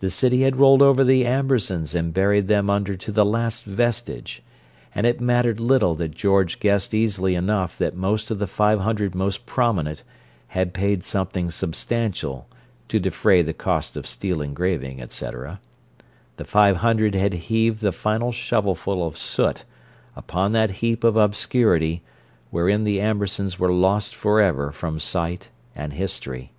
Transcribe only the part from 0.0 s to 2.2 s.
The city had rolled over the Ambersons and